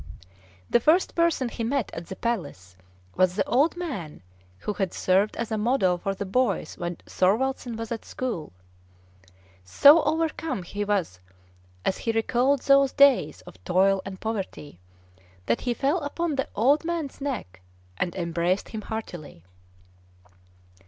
The 0.67 0.79
first 0.79 1.13
person 1.13 1.47
he 1.49 1.63
met 1.63 1.91
at 1.93 2.07
the 2.07 2.15
palace 2.15 2.75
was 3.15 3.35
the 3.35 3.47
old 3.47 3.77
man 3.77 4.23
who 4.57 4.73
had 4.73 4.95
served 4.95 5.37
as 5.37 5.51
a 5.51 5.59
model 5.59 5.99
for 5.99 6.15
the 6.15 6.25
boys 6.25 6.75
when 6.75 6.95
Thorwaldsen 7.05 7.75
was 7.75 7.91
at 7.91 8.03
school. 8.03 8.51
So 9.63 10.01
overcome 10.01 10.65
was 10.87 11.13
he 11.13 11.21
as 11.85 11.97
he 11.99 12.11
recalled 12.13 12.63
those 12.63 12.93
days 12.93 13.41
of 13.41 13.63
toil 13.63 14.01
and 14.03 14.19
poverty, 14.19 14.79
that 15.45 15.61
he 15.61 15.75
fell 15.75 15.99
upon 16.01 16.33
the 16.35 16.47
old 16.55 16.83
man's 16.83 17.21
neck, 17.21 17.61
and 17.95 18.15
embraced 18.15 18.69
him 18.69 18.81
heartily. 18.81 19.43